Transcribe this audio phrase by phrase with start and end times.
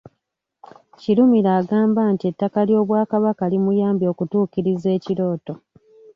[0.99, 5.53] Kirumira agamba nti ettaka ly’Obwakabaka limuyambye okutuukiriza ekirooto.